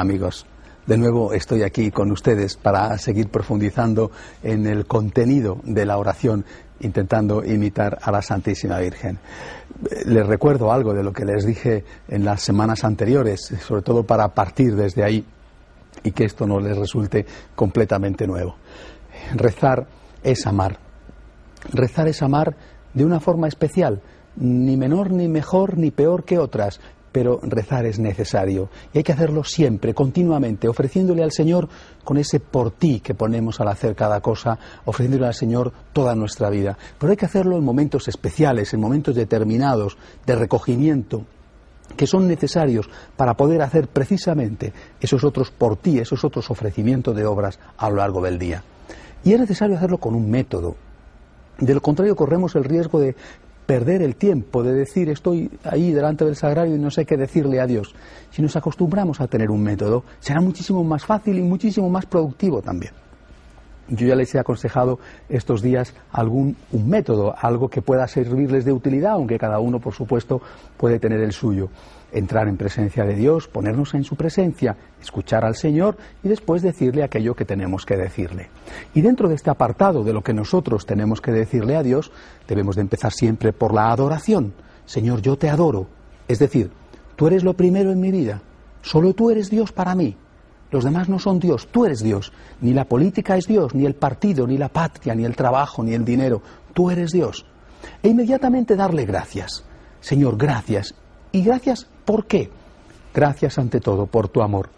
[0.00, 0.44] Amigos,
[0.86, 4.10] de nuevo estoy aquí con ustedes para seguir profundizando
[4.42, 6.44] en el contenido de la oración,
[6.80, 9.18] intentando imitar a la Santísima Virgen.
[10.04, 14.28] Les recuerdo algo de lo que les dije en las semanas anteriores, sobre todo para
[14.28, 15.24] partir desde ahí
[16.02, 18.56] y que esto no les resulte completamente nuevo.
[19.34, 19.86] Rezar
[20.22, 20.78] es amar.
[21.72, 22.54] Rezar es amar
[22.92, 24.02] de una forma especial,
[24.36, 26.80] ni menor, ni mejor, ni peor que otras,
[27.16, 31.66] pero rezar es necesario y hay que hacerlo siempre, continuamente, ofreciéndole al Señor
[32.04, 36.50] con ese por ti que ponemos al hacer cada cosa, ofreciéndole al Señor toda nuestra
[36.50, 36.76] vida.
[36.98, 39.96] Pero hay que hacerlo en momentos especiales, en momentos determinados
[40.26, 41.24] de recogimiento
[41.96, 47.24] que son necesarios para poder hacer precisamente esos otros por ti, esos otros ofrecimientos de
[47.24, 48.62] obras a lo largo del día.
[49.24, 50.76] Y es necesario hacerlo con un método.
[51.60, 53.16] De lo contrario, corremos el riesgo de
[53.66, 57.60] perder el tiempo de decir estoy ahí delante del sagrario y no sé qué decirle
[57.60, 57.94] a Dios.
[58.30, 62.62] Si nos acostumbramos a tener un método, será muchísimo más fácil y muchísimo más productivo
[62.62, 62.92] también.
[63.88, 68.72] Yo ya les he aconsejado estos días algún un método, algo que pueda servirles de
[68.72, 70.40] utilidad, aunque cada uno, por supuesto,
[70.76, 71.68] puede tener el suyo.
[72.12, 77.02] Entrar en presencia de Dios, ponernos en su presencia, escuchar al Señor y después decirle
[77.02, 78.48] aquello que tenemos que decirle.
[78.94, 82.12] Y dentro de este apartado de lo que nosotros tenemos que decirle a Dios,
[82.46, 84.54] debemos de empezar siempre por la adoración.
[84.84, 85.88] Señor, yo te adoro.
[86.28, 86.70] Es decir,
[87.16, 88.40] tú eres lo primero en mi vida.
[88.82, 90.16] Solo tú eres Dios para mí.
[90.70, 92.32] Los demás no son Dios, tú eres Dios.
[92.60, 95.94] Ni la política es Dios, ni el partido, ni la patria, ni el trabajo, ni
[95.94, 96.40] el dinero.
[96.72, 97.46] Tú eres Dios.
[98.02, 99.64] E inmediatamente darle gracias.
[100.00, 100.94] Señor, gracias.
[101.32, 102.48] ¿Y gracias por qué?
[103.12, 104.70] Gracias ante todo por tu amor.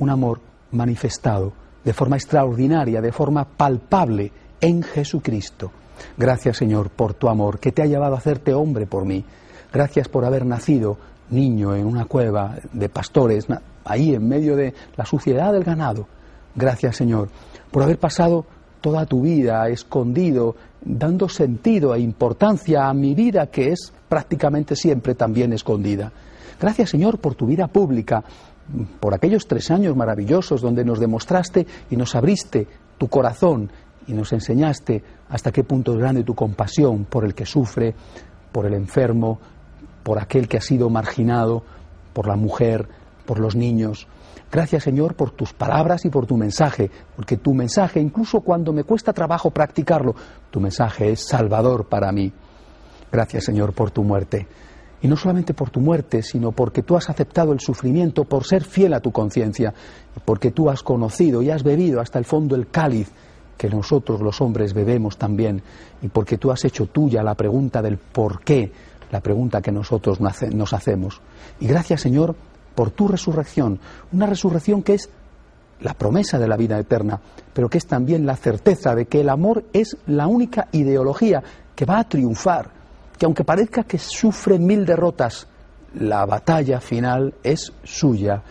[0.00, 0.40] Un amor
[0.72, 1.52] manifestado
[1.84, 5.70] de forma extraordinaria, de forma palpable en Jesucristo.
[6.16, 9.24] Gracias Señor por tu amor que te ha llevado a hacerte hombre por mí.
[9.72, 10.98] Gracias por haber nacido
[11.30, 13.46] niño en una cueva de pastores,
[13.84, 16.06] ahí en medio de la suciedad del ganado.
[16.54, 17.28] Gracias Señor
[17.70, 18.46] por haber pasado
[18.80, 25.14] toda tu vida escondido, dando sentido e importancia a mi vida que es prácticamente siempre
[25.14, 26.10] también escondida.
[26.60, 28.22] Gracias Señor por tu vida pública,
[29.00, 33.70] por aquellos tres años maravillosos donde nos demostraste y nos abriste tu corazón
[34.06, 37.94] y nos enseñaste hasta qué punto es grande tu compasión por el que sufre,
[38.52, 39.38] por el enfermo,
[40.02, 41.62] por aquel que ha sido marginado,
[42.12, 42.88] por la mujer,
[43.24, 44.06] por los niños.
[44.52, 48.84] Gracias Señor por tus palabras y por tu mensaje, porque tu mensaje, incluso cuando me
[48.84, 50.14] cuesta trabajo practicarlo,
[50.50, 52.32] tu mensaje es salvador para mí.
[53.12, 54.46] Gracias Señor por tu muerte.
[55.02, 58.64] Y no solamente por tu muerte, sino porque tú has aceptado el sufrimiento por ser
[58.64, 59.72] fiel a tu conciencia,
[60.24, 63.10] porque tú has conocido y has bebido hasta el fondo el cáliz
[63.56, 65.62] que nosotros los hombres bebemos también,
[66.00, 68.72] y porque tú has hecho tuya la pregunta del por qué,
[69.10, 71.20] la pregunta que nosotros nos hacemos.
[71.60, 72.34] Y gracias Señor
[72.74, 73.78] por tu resurrección,
[74.12, 75.10] una resurrección que es
[75.82, 77.20] la promesa de la vida eterna,
[77.52, 81.42] pero que es también la certeza de que el amor es la única ideología
[81.74, 82.79] que va a triunfar,
[83.20, 85.46] que aunque parezca que sufre mil derrotas,
[85.92, 88.42] la batalla final es suya.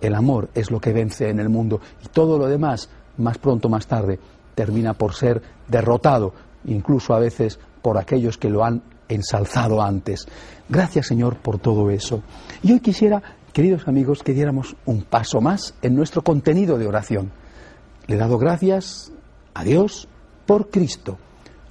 [0.00, 3.68] El amor es lo que vence en el mundo y todo lo demás, más pronto
[3.68, 4.18] o más tarde,
[4.56, 6.34] termina por ser derrotado,
[6.64, 10.26] incluso a veces por aquellos que lo han ensalzado antes.
[10.68, 12.20] Gracias Señor por todo eso.
[12.64, 13.22] Y hoy quisiera,
[13.52, 17.30] queridos amigos, que diéramos un paso más en nuestro contenido de oración.
[18.08, 19.12] Le he dado gracias
[19.54, 20.08] a Dios
[20.46, 21.16] por Cristo.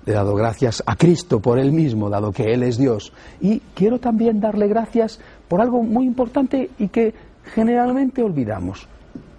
[0.06, 3.12] He dado gracias a Cristo por Él mismo, dado que Él es Dios.
[3.42, 7.14] Y quiero también darle gracias por algo muy importante y que
[7.54, 8.88] generalmente olvidamos.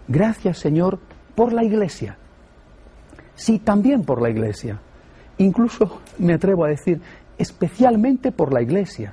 [0.09, 0.99] Gracias Señor
[1.35, 2.19] por la Iglesia.
[3.37, 4.81] Sí, también por la Iglesia.
[5.39, 7.01] Incluso me atrevo a decir,
[7.39, 9.13] especialmente por la Iglesia.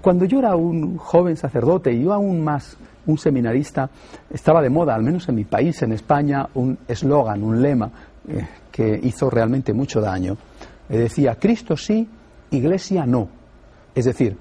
[0.00, 2.76] Cuando yo era un joven sacerdote y yo aún más
[3.06, 3.90] un seminarista,
[4.30, 7.90] estaba de moda, al menos en mi país, en España, un eslogan, un lema
[8.28, 8.46] eh,
[8.78, 10.36] que hizo realmente mucho daño.
[10.88, 12.08] decía, Cristo sí,
[12.52, 13.28] Iglesia no.
[13.92, 14.36] Es decir,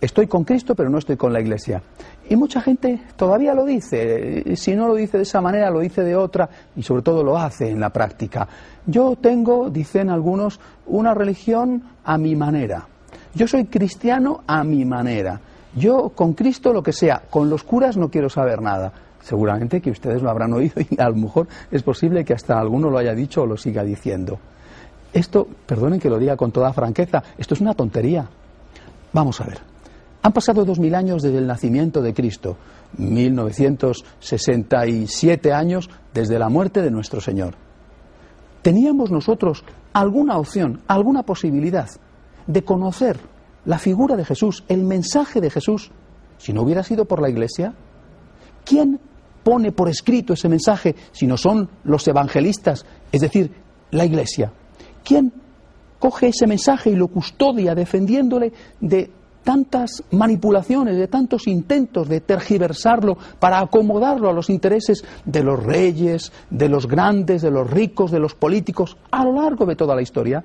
[0.00, 1.82] estoy con Cristo pero no estoy con la Iglesia.
[2.30, 6.04] Y mucha gente todavía lo dice, si no lo dice de esa manera, lo dice
[6.04, 8.46] de otra y sobre todo lo hace en la práctica.
[8.86, 12.86] Yo tengo, dicen algunos, una religión a mi manera.
[13.34, 15.40] Yo soy cristiano a mi manera.
[15.74, 18.92] Yo con Cristo lo que sea, con los curas no quiero saber nada.
[19.22, 22.90] Seguramente que ustedes lo habrán oído y a lo mejor es posible que hasta alguno
[22.90, 24.38] lo haya dicho o lo siga diciendo.
[25.12, 28.26] Esto, perdonen que lo diga con toda franqueza, esto es una tontería.
[29.12, 29.58] Vamos a ver.
[30.22, 32.56] Han pasado dos mil años desde el nacimiento de Cristo,
[32.96, 37.54] 1967 años desde la muerte de nuestro Señor.
[38.62, 41.90] ¿Teníamos nosotros alguna opción, alguna posibilidad
[42.46, 43.18] de conocer
[43.64, 45.90] la figura de Jesús, el mensaje de Jesús,
[46.38, 47.74] si no hubiera sido por la Iglesia?
[48.64, 49.00] ¿Quién
[49.42, 53.50] pone por escrito ese mensaje si no son los evangelistas, es decir,
[53.90, 54.52] la Iglesia?
[55.04, 55.32] ¿Quién
[55.98, 59.10] coge ese mensaje y lo custodia defendiéndole de
[59.44, 66.32] tantas manipulaciones, de tantos intentos de tergiversarlo para acomodarlo a los intereses de los reyes,
[66.50, 70.02] de los grandes, de los ricos, de los políticos, a lo largo de toda la
[70.02, 70.44] historia.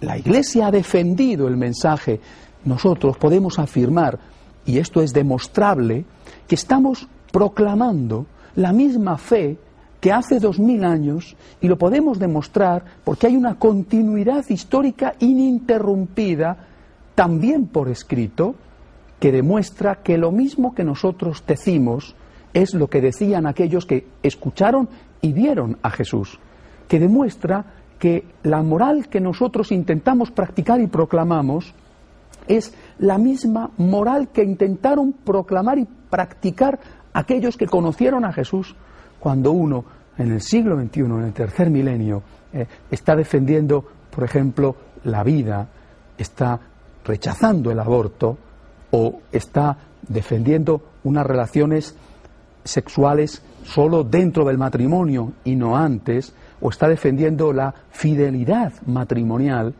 [0.00, 2.20] La Iglesia ha defendido el mensaje.
[2.64, 4.18] Nosotros podemos afirmar,
[4.64, 6.04] y esto es demostrable,
[6.46, 8.26] que estamos proclamando
[8.56, 9.58] la misma fe
[10.00, 16.56] que hace dos mil años, y lo podemos demostrar porque hay una continuidad histórica ininterrumpida
[17.14, 18.54] también por escrito,
[19.18, 22.14] que demuestra que lo mismo que nosotros decimos
[22.54, 24.88] es lo que decían aquellos que escucharon
[25.20, 26.38] y vieron a Jesús,
[26.86, 27.64] que demuestra
[27.98, 31.74] que la moral que nosotros intentamos practicar y proclamamos
[32.46, 36.78] es la misma moral que intentaron proclamar y practicar
[37.18, 38.76] aquellos que conocieron a Jesús
[39.18, 39.84] cuando uno
[40.16, 42.22] en el siglo XXI, en el tercer milenio,
[42.52, 45.68] eh, está defendiendo, por ejemplo, la vida,
[46.16, 46.60] está
[47.04, 48.38] rechazando el aborto
[48.92, 49.76] o está
[50.08, 51.96] defendiendo unas relaciones
[52.62, 59.74] sexuales solo dentro del matrimonio y no antes, o está defendiendo la fidelidad matrimonial,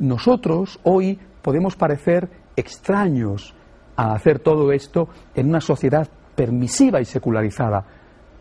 [0.00, 3.54] nosotros hoy podemos parecer extraños
[3.94, 7.84] a hacer todo esto en una sociedad permisiva y secularizada,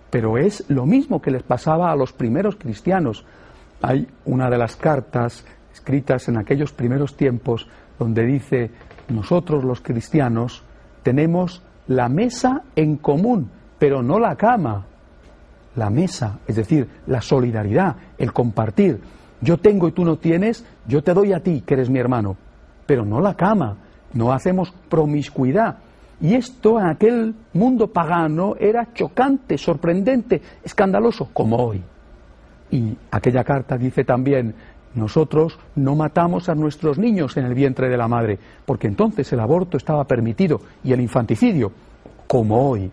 [0.09, 3.25] pero es lo mismo que les pasaba a los primeros cristianos.
[3.81, 8.71] Hay una de las cartas escritas en aquellos primeros tiempos donde dice,
[9.09, 10.63] nosotros los cristianos
[11.03, 14.85] tenemos la mesa en común, pero no la cama.
[15.75, 19.01] La mesa, es decir, la solidaridad, el compartir.
[19.41, 22.37] Yo tengo y tú no tienes, yo te doy a ti, que eres mi hermano,
[22.85, 23.77] pero no la cama.
[24.13, 25.77] No hacemos promiscuidad.
[26.21, 31.83] Y esto en aquel mundo pagano era chocante, sorprendente, escandaloso, como hoy.
[32.71, 34.55] Y aquella carta dice también,
[34.95, 39.41] nosotros no matamos a nuestros niños en el vientre de la madre, porque entonces el
[39.41, 41.71] aborto estaba permitido y el infanticidio,
[42.27, 42.89] como hoy.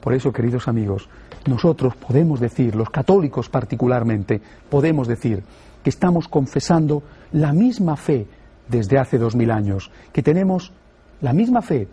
[0.00, 1.08] Por eso, queridos amigos,
[1.46, 5.42] nosotros podemos decir, los católicos particularmente, podemos decir
[5.82, 7.02] que estamos confesando
[7.32, 8.26] la misma fe
[8.68, 10.72] desde hace dos mil años, que tenemos
[11.20, 11.88] la misma fe,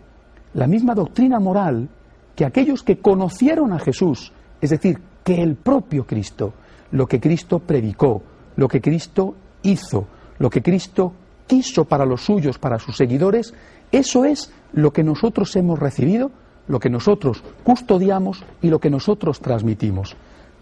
[0.54, 1.88] la misma doctrina moral
[2.34, 6.52] que aquellos que conocieron a Jesús, es decir, que el propio Cristo,
[6.92, 8.22] lo que Cristo predicó,
[8.56, 10.06] lo que Cristo hizo,
[10.38, 11.12] lo que Cristo
[11.46, 13.54] quiso para los suyos, para sus seguidores,
[13.92, 16.30] eso es lo que nosotros hemos recibido,
[16.68, 20.16] lo que nosotros custodiamos y lo que nosotros transmitimos.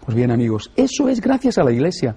[0.05, 2.15] Pues bien amigos, eso es gracias a la Iglesia.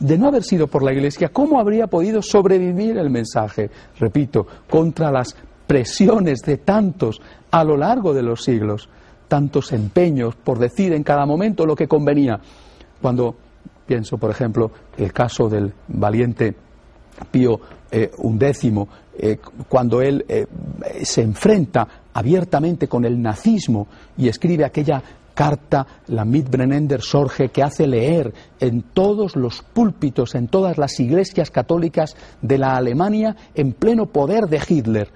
[0.00, 3.70] De no haber sido por la Iglesia, ¿cómo habría podido sobrevivir el mensaje?
[3.98, 5.34] Repito, contra las
[5.66, 7.20] presiones de tantos
[7.50, 8.88] a lo largo de los siglos,
[9.28, 12.40] tantos empeños por decir en cada momento lo que convenía.
[13.00, 13.36] Cuando
[13.86, 16.54] Pienso, por ejemplo, el caso del valiente
[17.30, 17.60] Pío
[17.90, 20.46] XI, eh, eh, cuando él eh,
[21.02, 23.86] se enfrenta abiertamente con el nazismo
[24.18, 25.00] y escribe aquella
[25.32, 31.50] carta, la Mitbrennender Sorge, que hace leer en todos los púlpitos, en todas las iglesias
[31.50, 35.10] católicas de la Alemania, en pleno poder de Hitler,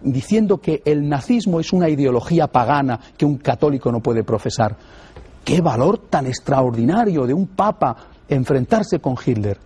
[0.00, 4.76] diciendo que el nazismo es una ideología pagana que un católico no puede profesar.
[5.44, 7.96] Qué valor tan extraordinario de un papa
[8.28, 9.58] enfrentarse con Hitler.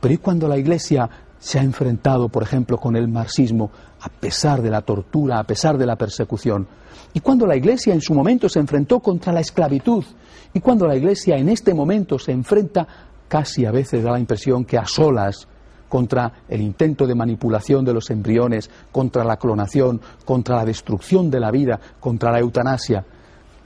[0.00, 4.62] Pero ¿y cuando la Iglesia se ha enfrentado, por ejemplo, con el marxismo, a pesar
[4.62, 6.66] de la tortura, a pesar de la persecución?
[7.12, 10.04] ¿Y cuando la Iglesia en su momento se enfrentó contra la esclavitud?
[10.52, 12.86] ¿Y cuando la Iglesia en este momento se enfrenta,
[13.28, 15.48] casi a veces da la impresión que a solas,
[15.88, 21.40] contra el intento de manipulación de los embriones, contra la clonación, contra la destrucción de
[21.40, 23.04] la vida, contra la eutanasia?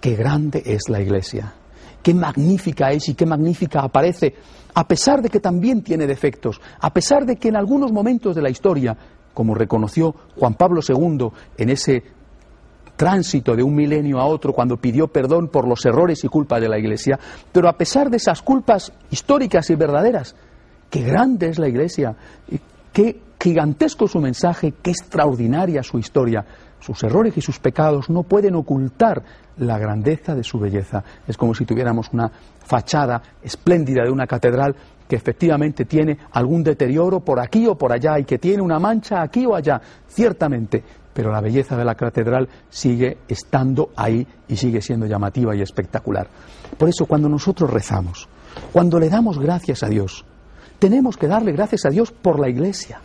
[0.01, 1.55] Qué grande es la Iglesia
[2.03, 4.35] qué magnífica es y qué magnífica aparece,
[4.75, 8.43] a pesar de que también tiene defectos, a pesar de que en algunos momentos de
[8.43, 8.97] la historia,
[9.35, 12.03] como reconoció Juan Pablo II en ese
[12.97, 16.69] tránsito de un milenio a otro cuando pidió perdón por los errores y culpas de
[16.69, 17.19] la Iglesia,
[17.51, 20.37] pero a pesar de esas culpas históricas y verdaderas,
[20.91, 22.15] qué grande es la Iglesia,
[22.93, 26.45] qué gigantesco su mensaje, qué extraordinaria su historia.
[26.81, 29.23] Sus errores y sus pecados no pueden ocultar
[29.59, 31.05] la grandeza de su belleza.
[31.27, 34.75] Es como si tuviéramos una fachada espléndida de una catedral
[35.07, 39.21] que efectivamente tiene algún deterioro por aquí o por allá y que tiene una mancha
[39.21, 40.83] aquí o allá, ciertamente,
[41.13, 46.29] pero la belleza de la catedral sigue estando ahí y sigue siendo llamativa y espectacular.
[46.79, 48.29] Por eso cuando nosotros rezamos,
[48.73, 50.25] cuando le damos gracias a Dios,
[50.81, 53.01] tenemos que darle gracias a Dios por la iglesia.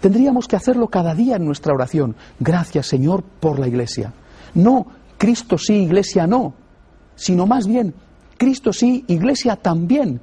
[0.00, 2.14] Tendríamos que hacerlo cada día en nuestra oración.
[2.38, 4.12] Gracias Señor por la iglesia.
[4.52, 6.52] No Cristo sí, iglesia no.
[7.16, 7.94] sino más bien
[8.36, 10.20] Cristo sí, Iglesia también,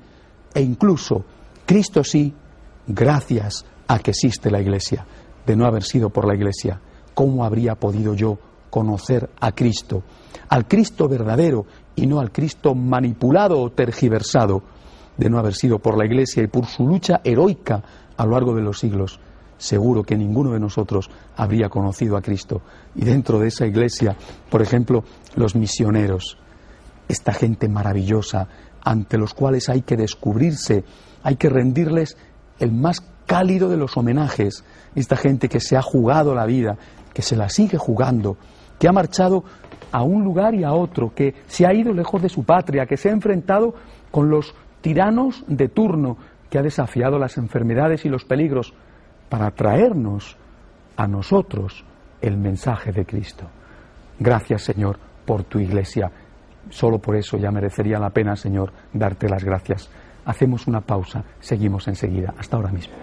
[0.54, 1.24] e incluso
[1.66, 2.34] Cristo sí,
[2.88, 5.06] gracias a que existe la Iglesia.
[5.46, 6.80] De no haber sido por la Iglesia,
[7.14, 8.38] ¿cómo habría podido yo
[8.70, 10.04] conocer a Cristo?
[10.50, 14.62] Al Cristo verdadero y no al Cristo manipulado o tergiversado,
[15.22, 17.84] de no haber sido por la Iglesia y por su lucha heroica
[18.18, 19.20] a lo largo de los siglos
[19.60, 22.64] seguro que ninguno de nosotros habría conocido a Cristo.
[22.96, 24.18] Y dentro de esa iglesia,
[24.50, 25.04] por ejemplo,
[25.36, 26.40] los misioneros,
[27.08, 28.48] esta gente maravillosa,
[28.84, 30.84] ante los cuales hay que descubrirse,
[31.22, 32.18] hay que rendirles
[32.58, 34.64] el más cálido de los homenajes,
[34.96, 36.80] esta gente que se ha jugado la vida,
[37.14, 38.38] que se la sigue jugando,
[38.80, 39.44] que ha marchado
[39.92, 42.98] a un lugar y a otro, que se ha ido lejos de su patria, que
[42.98, 43.76] se ha enfrentado
[44.10, 46.18] con los tiranos de turno,
[46.50, 48.74] que ha desafiado las enfermedades y los peligros,
[49.30, 50.38] para traernos
[50.98, 51.86] a nosotros
[52.22, 53.46] el mensaje de Cristo.
[54.20, 56.12] Gracias, Señor, por tu iglesia.
[56.70, 59.90] Solo por eso ya merecería la pena, Señor, darte las gracias.
[60.26, 62.34] Hacemos una pausa, seguimos enseguida.
[62.38, 62.94] Hasta ahora mismo.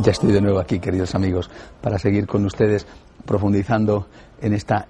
[0.00, 1.50] Ya estoy de nuevo aquí, queridos amigos,
[1.80, 2.86] para seguir con ustedes
[3.26, 4.06] profundizando
[4.40, 4.86] en esta,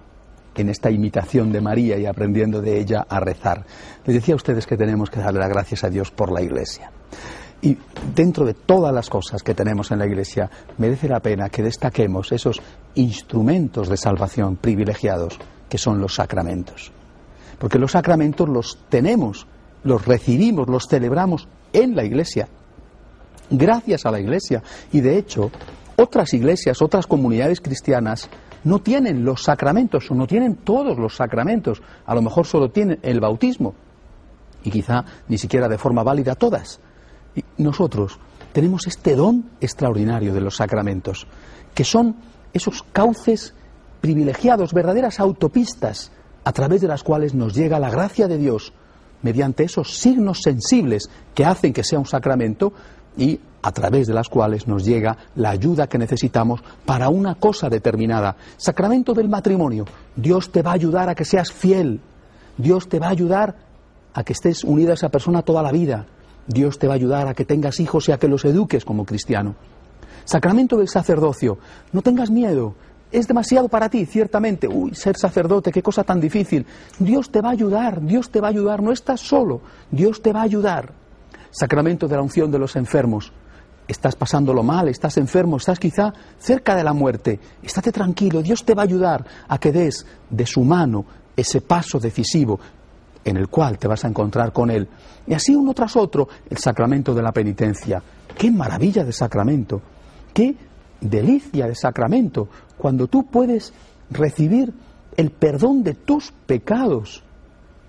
[0.54, 3.64] en esta imitación de María y aprendiendo de ella a rezar.
[4.04, 6.92] Les decía a ustedes que tenemos que darle las gracias a Dios por la Iglesia.
[7.62, 7.78] Y
[8.14, 12.30] dentro de todas las cosas que tenemos en la Iglesia, merece la pena que destaquemos
[12.30, 12.60] esos
[12.94, 15.38] instrumentos de salvación privilegiados
[15.70, 16.92] que son los sacramentos.
[17.58, 19.46] Porque los sacramentos los tenemos,
[19.84, 22.46] los recibimos, los celebramos en la Iglesia
[23.50, 24.62] gracias a la Iglesia.
[24.92, 25.50] Y de hecho,
[25.96, 28.28] otras iglesias, otras comunidades cristianas
[28.64, 31.82] no tienen los sacramentos o no tienen todos los sacramentos.
[32.06, 33.74] A lo mejor solo tienen el bautismo
[34.62, 36.80] y quizá ni siquiera de forma válida todas.
[37.34, 38.18] Y nosotros
[38.52, 41.26] tenemos este don extraordinario de los sacramentos,
[41.74, 42.16] que son
[42.52, 43.54] esos cauces
[44.00, 46.12] privilegiados, verdaderas autopistas
[46.44, 48.72] a través de las cuales nos llega la gracia de Dios
[49.22, 52.72] mediante esos signos sensibles que hacen que sea un sacramento,
[53.18, 57.68] y a través de las cuales nos llega la ayuda que necesitamos para una cosa
[57.68, 58.36] determinada.
[58.56, 59.84] Sacramento del matrimonio.
[60.16, 62.00] Dios te va a ayudar a que seas fiel.
[62.56, 63.56] Dios te va a ayudar
[64.14, 66.06] a que estés unida a esa persona toda la vida.
[66.46, 69.04] Dios te va a ayudar a que tengas hijos y a que los eduques como
[69.04, 69.56] cristiano.
[70.24, 71.58] Sacramento del sacerdocio.
[71.92, 72.74] No tengas miedo.
[73.10, 74.68] Es demasiado para ti, ciertamente.
[74.68, 76.64] Uy, ser sacerdote, qué cosa tan difícil.
[76.98, 78.82] Dios te va a ayudar, Dios te va a ayudar.
[78.82, 79.60] No estás solo.
[79.90, 80.92] Dios te va a ayudar
[81.50, 83.32] sacramento de la unción de los enfermos.
[83.86, 88.74] estás pasándolo mal, estás enfermo, estás quizá cerca de la muerte, estate tranquilo, Dios te
[88.74, 92.60] va a ayudar a que des de su mano ese paso decisivo
[93.24, 94.88] en el cual te vas a encontrar con Él.
[95.26, 98.02] Y así uno tras otro, el sacramento de la penitencia.
[98.36, 99.80] ¡Qué maravilla de sacramento!
[100.32, 100.54] ¡Qué
[101.00, 102.48] delicia de sacramento!
[102.76, 103.72] Cuando tú puedes
[104.10, 104.72] recibir
[105.16, 107.22] el perdón de tus pecados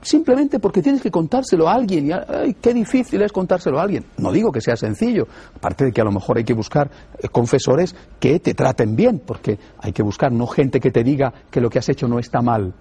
[0.02, 4.06] simplemente porque tienes que contárselo a alguien y ay, qué difícil es contárselo a alguien.
[4.18, 7.28] No digo que sea sencillo, aparte de que a lo mejor hay que buscar eh,
[7.30, 11.62] confesores que te traten bien, porque hay que buscar no gente que te diga que
[11.62, 12.74] lo que has hecho no está mal,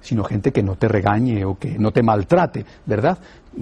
[0.00, 3.18] sino gente que no te regañe o que no te maltrate, ¿verdad?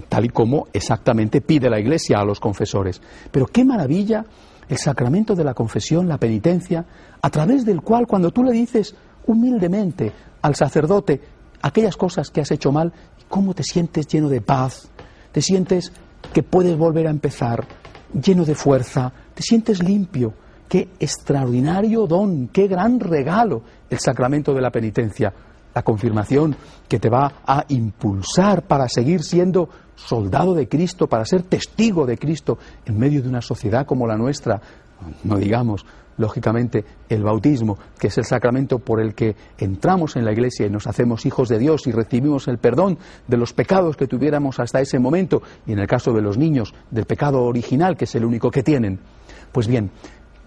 [0.09, 3.01] Tal y como exactamente pide la Iglesia a los confesores.
[3.31, 4.25] Pero qué maravilla
[4.69, 6.85] el sacramento de la confesión, la penitencia,
[7.21, 8.95] a través del cual cuando tú le dices
[9.27, 11.21] humildemente al sacerdote,
[11.63, 12.93] aquellas cosas que has hecho mal,
[13.29, 14.91] cómo te sientes lleno de paz,
[15.31, 15.93] te sientes
[16.33, 17.67] que puedes volver a empezar,
[18.13, 20.35] lleno de fuerza, te sientes limpio.
[20.69, 25.33] Qué extraordinario don, qué gran regalo el sacramento de la penitencia,
[25.75, 26.57] la confirmación
[26.89, 32.17] que te va a impulsar para seguir siendo soldado de Cristo, para ser testigo de
[32.17, 34.61] Cristo en medio de una sociedad como la nuestra,
[35.25, 35.85] no digamos
[36.17, 40.71] lógicamente, el bautismo, que es el sacramento por el que entramos en la iglesia y
[40.71, 44.81] nos hacemos hijos de Dios y recibimos el perdón de los pecados que tuviéramos hasta
[44.81, 48.25] ese momento, y en el caso de los niños, del pecado original, que es el
[48.25, 48.99] único que tienen.
[49.53, 49.91] Pues bien,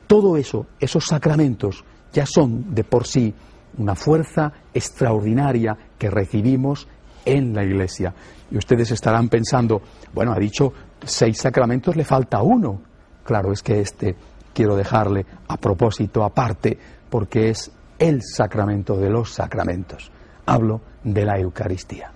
[0.07, 3.33] todo eso, esos sacramentos, ya son de por sí
[3.77, 6.87] una fuerza extraordinaria que recibimos
[7.25, 8.13] en la iglesia.
[8.51, 9.81] Y ustedes estarán pensando,
[10.13, 10.71] bueno, ha dicho
[11.03, 12.81] seis sacramentos, le falta uno.
[13.23, 14.15] Claro, es que este
[14.55, 20.09] quiero dejarle a propósito aparte porque es el sacramento de los sacramentos.
[20.45, 22.11] Hablo de la Eucaristía.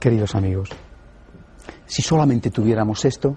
[0.00, 0.70] Queridos amigos,
[1.84, 3.36] si solamente tuviéramos esto,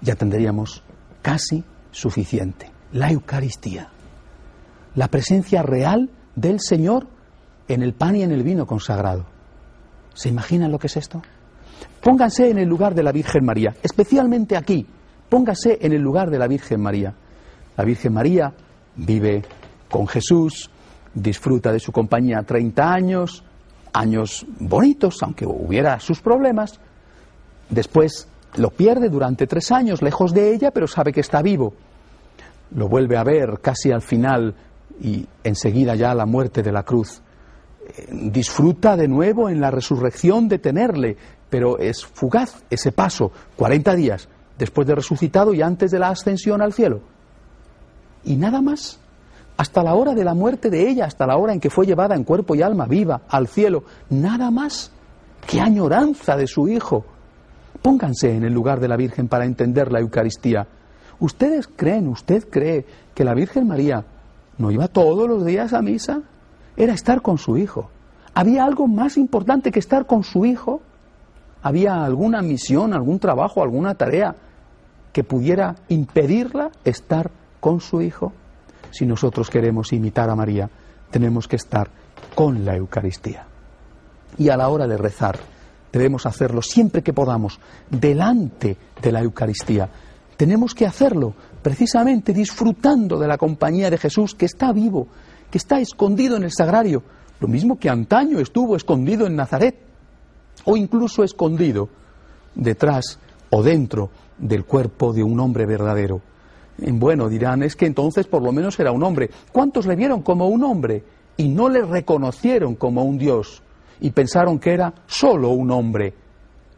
[0.00, 0.82] ya tendríamos
[1.20, 2.70] casi suficiente.
[2.92, 3.90] La Eucaristía,
[4.94, 7.08] la presencia real del Señor
[7.66, 9.26] en el pan y en el vino consagrado.
[10.14, 11.22] ¿Se imaginan lo que es esto?
[12.02, 14.86] Pónganse en el lugar de la Virgen María, especialmente aquí.
[15.28, 17.14] Póngase en el lugar de la Virgen María.
[17.78, 18.52] La Virgen María
[18.96, 19.44] vive
[19.88, 20.68] con Jesús,
[21.14, 23.44] disfruta de su compañía 30 años,
[23.92, 26.80] años bonitos, aunque hubiera sus problemas.
[27.70, 31.72] Después lo pierde durante tres años lejos de ella, pero sabe que está vivo.
[32.74, 34.56] Lo vuelve a ver casi al final
[35.00, 37.22] y enseguida ya la muerte de la cruz.
[37.86, 41.16] Eh, disfruta de nuevo en la resurrección de tenerle,
[41.48, 46.60] pero es fugaz ese paso, 40 días después de resucitado y antes de la ascensión
[46.60, 47.17] al cielo
[48.24, 48.98] y nada más.
[49.56, 52.14] Hasta la hora de la muerte de ella, hasta la hora en que fue llevada
[52.14, 54.92] en cuerpo y alma viva al cielo, nada más.
[55.46, 57.04] ¡Qué añoranza de su hijo!
[57.82, 60.66] Pónganse en el lugar de la Virgen para entender la Eucaristía.
[61.20, 64.04] ¿Ustedes creen, usted cree que la Virgen María
[64.58, 66.22] no iba todos los días a misa?
[66.76, 67.90] Era estar con su hijo.
[68.34, 70.80] ¿Había algo más importante que estar con su hijo?
[71.62, 74.36] ¿Había alguna misión, algún trabajo, alguna tarea
[75.12, 78.32] que pudiera impedirla estar con su Hijo,
[78.90, 80.70] si nosotros queremos imitar a María,
[81.10, 81.90] tenemos que estar
[82.34, 83.46] con la Eucaristía.
[84.36, 85.38] Y a la hora de rezar,
[85.92, 87.58] debemos hacerlo siempre que podamos,
[87.90, 89.88] delante de la Eucaristía.
[90.36, 95.08] Tenemos que hacerlo precisamente disfrutando de la compañía de Jesús que está vivo,
[95.50, 97.02] que está escondido en el sagrario,
[97.40, 99.76] lo mismo que antaño estuvo escondido en Nazaret,
[100.64, 101.88] o incluso escondido
[102.54, 103.18] detrás
[103.50, 106.20] o dentro del cuerpo de un hombre verdadero.
[106.78, 109.30] Bueno, dirán, es que entonces por lo menos era un hombre.
[109.52, 111.02] ¿Cuántos le vieron como un hombre
[111.36, 113.62] y no le reconocieron como un Dios
[114.00, 116.14] y pensaron que era solo un hombre?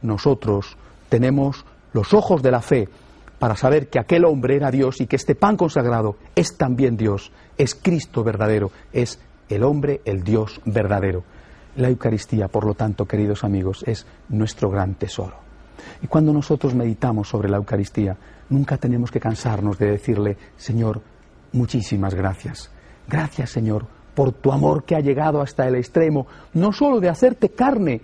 [0.03, 0.77] Nosotros
[1.09, 2.89] tenemos los ojos de la fe
[3.39, 7.31] para saber que aquel hombre era Dios y que este pan consagrado es también Dios,
[7.59, 11.25] es Cristo verdadero, es el hombre, el Dios verdadero.
[11.77, 15.37] La Eucaristía, por lo tanto, queridos amigos, es nuestro gran tesoro.
[16.03, 18.17] Y cuando nosotros meditamos sobre la Eucaristía,
[18.51, 21.01] nunca tenemos que cansarnos de decirle, Señor,
[21.53, 22.71] muchísimas gracias.
[23.09, 27.51] Gracias, Señor, por tu amor que ha llegado hasta el extremo, no solo de hacerte
[27.51, 28.03] carne,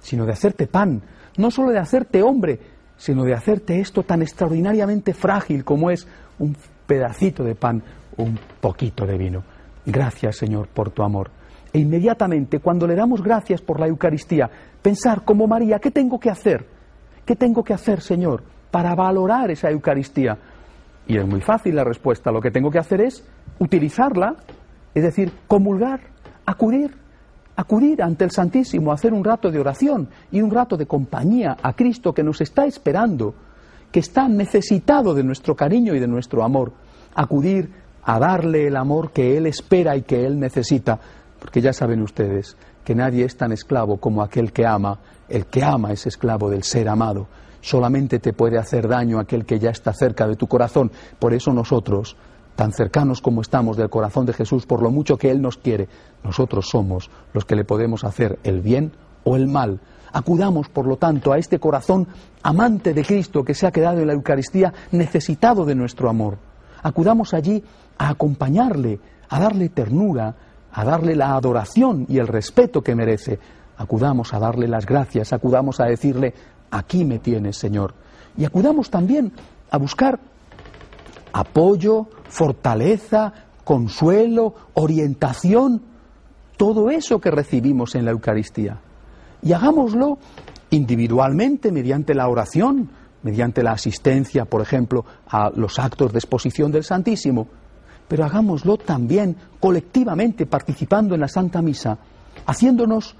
[0.00, 1.02] sino de hacerte pan,
[1.36, 2.58] no solo de hacerte hombre,
[2.96, 6.06] sino de hacerte esto tan extraordinariamente frágil como es
[6.38, 7.82] un pedacito de pan,
[8.16, 9.42] un poquito de vino.
[9.86, 11.30] Gracias, Señor, por tu amor.
[11.72, 14.50] E inmediatamente, cuando le damos gracias por la Eucaristía,
[14.82, 16.66] pensar como María, ¿qué tengo que hacer?
[17.24, 18.42] ¿Qué tengo que hacer, Señor?
[18.70, 20.38] Para valorar esa Eucaristía?
[21.06, 22.30] Y es muy fácil la respuesta.
[22.30, 23.24] Lo que tengo que hacer es
[23.58, 24.36] utilizarla,
[24.94, 26.00] es decir, comulgar,
[26.44, 26.94] acudir,
[27.56, 31.72] acudir ante el Santísimo, hacer un rato de oración y un rato de compañía a
[31.72, 33.34] Cristo que nos está esperando,
[33.90, 36.72] que está necesitado de nuestro cariño y de nuestro amor.
[37.14, 37.70] Acudir
[38.04, 40.98] a darle el amor que Él espera y que Él necesita,
[41.40, 44.98] porque ya saben ustedes que nadie es tan esclavo como aquel que ama.
[45.28, 47.26] El que ama es esclavo del ser amado.
[47.60, 50.90] Solamente te puede hacer daño aquel que ya está cerca de tu corazón.
[51.18, 52.16] Por eso nosotros,
[52.56, 55.88] tan cercanos como estamos del corazón de Jesús, por lo mucho que Él nos quiere,
[56.24, 58.92] nosotros somos los que le podemos hacer el bien
[59.24, 59.80] o el mal.
[60.12, 62.08] Acudamos, por lo tanto, a este corazón
[62.42, 66.38] amante de Cristo que se ha quedado en la Eucaristía necesitado de nuestro amor.
[66.82, 67.62] Acudamos allí
[67.98, 70.34] a acompañarle, a darle ternura,
[70.72, 73.38] a darle la adoración y el respeto que merece.
[73.76, 76.34] Acudamos a darle las gracias, acudamos a decirle,
[76.70, 77.94] aquí me tienes, Señor.
[78.36, 79.32] Y acudamos también
[79.70, 80.18] a buscar
[81.32, 83.32] apoyo, fortaleza,
[83.64, 85.82] consuelo, orientación,
[86.56, 88.80] todo eso que recibimos en la Eucaristía.
[89.42, 90.18] Y hagámoslo
[90.70, 92.90] individualmente mediante la oración,
[93.22, 97.48] mediante la asistencia, por ejemplo, a los actos de exposición del Santísimo,
[98.08, 101.98] pero hagámoslo también colectivamente, participando en la Santa Misa,
[102.46, 103.14] haciéndonos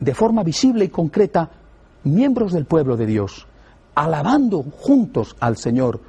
[0.00, 1.50] de forma visible y concreta
[2.06, 3.46] miembros del pueblo de Dios,
[3.94, 6.00] alabando juntos al Señor,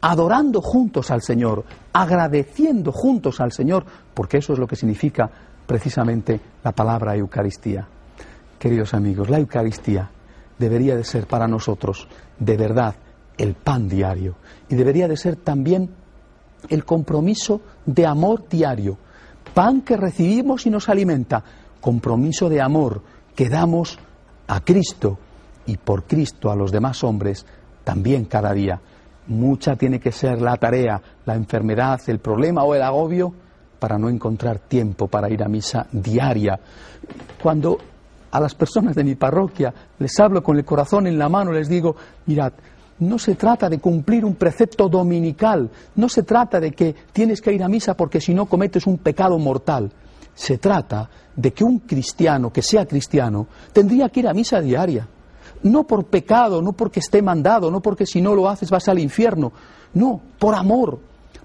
[0.00, 5.30] adorando juntos al Señor, agradeciendo juntos al Señor, porque eso es lo que significa
[5.66, 7.86] precisamente la palabra Eucaristía.
[8.58, 10.10] Queridos amigos, la Eucaristía
[10.58, 12.94] debería de ser para nosotros de verdad
[13.36, 14.36] el pan diario
[14.68, 15.90] y debería de ser también
[16.68, 18.96] el compromiso de amor diario.
[19.52, 21.42] Pan que recibimos y nos alimenta,
[21.80, 23.02] compromiso de amor
[23.34, 23.98] que damos
[24.46, 25.18] a Cristo
[25.66, 27.46] y por Cristo a los demás hombres
[27.84, 28.80] también cada día.
[29.26, 33.32] Mucha tiene que ser la tarea, la enfermedad, el problema o el agobio
[33.78, 36.58] para no encontrar tiempo para ir a misa diaria.
[37.42, 37.78] Cuando
[38.30, 41.68] a las personas de mi parroquia les hablo con el corazón en la mano, les
[41.68, 41.94] digo,
[42.26, 42.52] mirad,
[43.00, 47.52] no se trata de cumplir un precepto dominical, no se trata de que tienes que
[47.52, 49.90] ir a misa porque si no cometes un pecado mortal.
[50.34, 55.06] Se trata de que un cristiano, que sea cristiano, tendría que ir a misa diaria.
[55.64, 58.98] No por pecado, no porque esté mandado, no porque si no lo haces vas al
[58.98, 59.52] infierno.
[59.94, 60.98] No, por amor,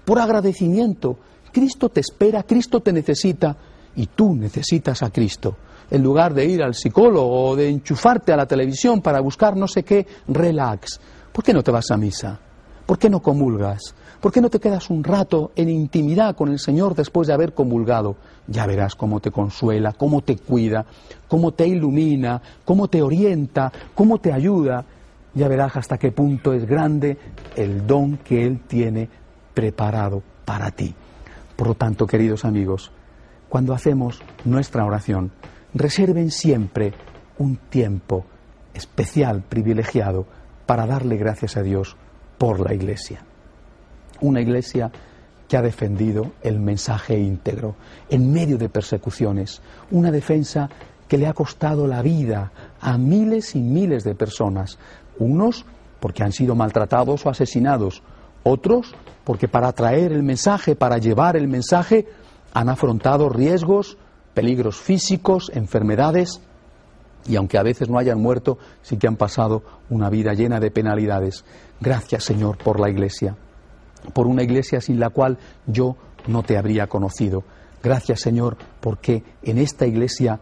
[0.04, 1.16] por agradecimiento.
[1.52, 3.56] Cristo te espera, Cristo te necesita
[3.96, 5.56] y tú necesitas a Cristo.
[5.90, 9.66] En lugar de ir al psicólogo o de enchufarte a la televisión para buscar no
[9.66, 11.00] sé qué, relax.
[11.32, 12.38] ¿Por qué no te vas a misa?
[12.86, 13.94] ¿Por qué no comulgas?
[14.20, 17.54] ¿Por qué no te quedas un rato en intimidad con el Señor después de haber
[17.54, 18.16] comulgado?
[18.50, 20.84] Ya verás cómo te consuela, cómo te cuida,
[21.28, 24.84] cómo te ilumina, cómo te orienta, cómo te ayuda.
[25.34, 27.16] Ya verás hasta qué punto es grande
[27.54, 29.08] el don que Él tiene
[29.54, 30.92] preparado para ti.
[31.54, 32.90] Por lo tanto, queridos amigos,
[33.48, 35.30] cuando hacemos nuestra oración,
[35.72, 36.92] reserven siempre
[37.38, 38.24] un tiempo
[38.74, 40.26] especial, privilegiado,
[40.66, 41.96] para darle gracias a Dios
[42.36, 43.22] por la Iglesia.
[44.20, 44.90] Una Iglesia
[45.50, 47.74] que ha defendido el mensaje íntegro.
[48.08, 49.60] En medio de persecuciones,
[49.90, 50.70] una defensa
[51.08, 54.78] que le ha costado la vida a miles y miles de personas,
[55.18, 55.64] unos
[55.98, 58.04] porque han sido maltratados o asesinados,
[58.44, 62.06] otros porque para traer el mensaje, para llevar el mensaje,
[62.54, 63.98] han afrontado riesgos,
[64.34, 66.40] peligros físicos, enfermedades,
[67.26, 70.70] y aunque a veces no hayan muerto, sí que han pasado una vida llena de
[70.70, 71.44] penalidades.
[71.80, 73.34] Gracias, Señor, por la Iglesia,
[74.12, 77.44] por una Iglesia sin la cual yo no te habría conocido.
[77.82, 80.38] Gracias, Señor, porque en esta Iglesia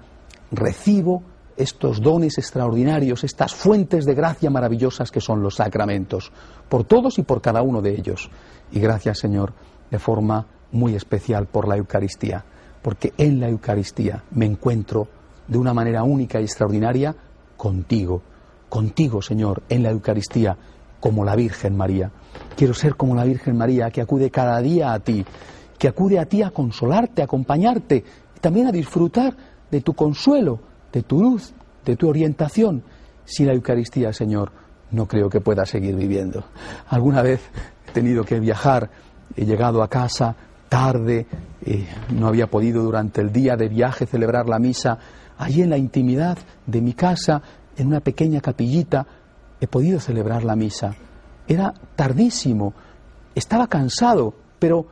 [0.51, 1.23] recibo
[1.57, 6.33] estos dones extraordinarios, estas fuentes de gracia maravillosas que son los sacramentos,
[6.69, 8.31] por todos y por cada uno de ellos.
[8.71, 9.53] Y gracias, Señor,
[9.91, 12.45] de forma muy especial por la Eucaristía,
[12.83, 15.09] porque en la Eucaristía me encuentro
[15.49, 17.15] de una manera única y extraordinaria
[17.57, 18.23] contigo,
[18.69, 20.57] contigo, Señor, en la Eucaristía,
[21.01, 22.11] como la Virgen María.
[22.57, 25.25] Quiero ser como la Virgen María, que acude cada día a ti,
[25.79, 28.05] que acude a ti a consolarte, a acompañarte
[28.37, 29.37] y también a disfrutar
[29.71, 30.61] de tu consuelo,
[30.93, 31.53] de tu luz,
[31.85, 32.83] de tu orientación.
[33.25, 34.53] Sin la Eucaristía, Señor,
[34.91, 36.45] no creo que pueda seguir viviendo.
[36.89, 37.41] Alguna vez
[37.89, 38.91] he tenido que viajar,
[39.37, 40.35] he llegado a casa
[40.69, 41.27] tarde,
[41.65, 44.99] eh, no había podido durante el día de viaje celebrar la misa
[45.39, 47.43] allí en la intimidad de mi casa,
[47.77, 49.07] en una pequeña capillita,
[49.61, 50.95] he podido celebrar la misa.
[51.47, 52.75] Era tardísimo,
[53.35, 54.87] estaba cansado, pero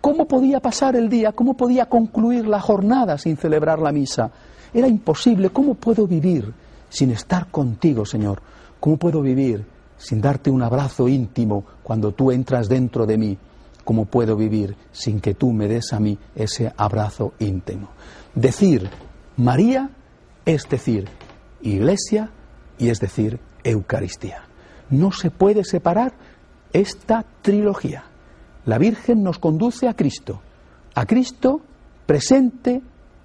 [0.00, 1.32] ¿cómo podía pasar el día?
[1.32, 4.30] ¿Cómo podía concluir la jornada sin celebrar la misa?
[4.74, 5.50] Era imposible.
[5.50, 6.52] ¿Cómo puedo vivir
[6.88, 8.42] sin estar contigo, Señor?
[8.80, 9.64] ¿Cómo puedo vivir
[9.96, 13.38] sin darte un abrazo íntimo cuando tú entras dentro de mí?
[13.84, 17.88] ¿Cómo puedo vivir sin que tú me des a mí ese abrazo íntimo?
[18.34, 18.88] Decir
[19.36, 19.90] María
[20.44, 21.08] es decir
[21.62, 22.30] Iglesia
[22.78, 24.42] y es decir Eucaristía.
[24.90, 26.12] no se puede separar
[26.72, 28.04] esta trilogía.
[28.66, 30.40] La Virgen nos conduce a Cristo,
[30.94, 31.60] a Cristo
[32.06, 32.82] presente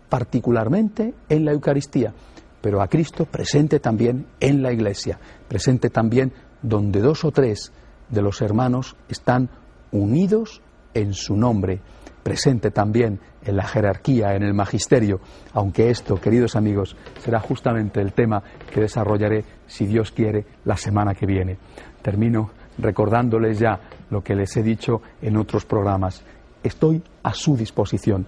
[0.09, 2.13] particularmente en la Eucaristía,
[2.61, 7.71] pero a Cristo presente también en la Iglesia, presente también donde dos o tres
[8.09, 9.49] de los hermanos están
[9.91, 10.61] unidos
[10.93, 11.81] en su nombre,
[12.27, 15.21] presente también en la jerarquía, en el magisterio,
[15.53, 21.15] aunque esto, queridos amigos, será justamente el tema que desarrollaré, si Dios quiere, la semana
[21.15, 21.57] que viene.
[22.01, 26.21] Termino recordándoles ya lo que les he dicho en otros programas.
[26.61, 28.25] Estoy a su disposición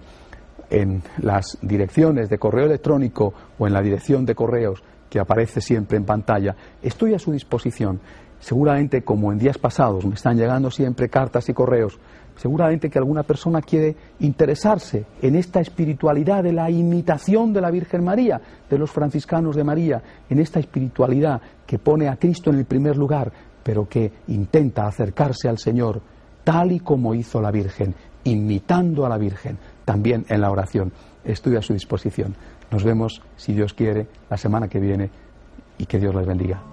[0.70, 5.98] en las direcciones de correo electrónico o en la dirección de correos que aparece siempre
[5.98, 6.56] en pantalla.
[6.80, 8.00] Estoy a su disposición.
[8.38, 11.98] Seguramente, como en días pasados me están llegando siempre cartas y correos,
[12.40, 18.02] seguramente que alguna persona quiere interesarse en esta espiritualidad de la imitación de la Virgen
[18.02, 22.64] María, de los franciscanos de María, en esta espiritualidad que pone a Cristo en el
[22.64, 23.30] primer lugar,
[23.62, 26.00] pero que intenta acercarse al Señor
[26.42, 30.92] tal y como hizo la Virgen, imitando a la Virgen, también en la oración.
[31.22, 32.34] Estoy a su disposición.
[32.70, 35.10] Nos vemos, si Dios quiere, la semana que viene
[35.76, 36.69] y que Dios les bendiga.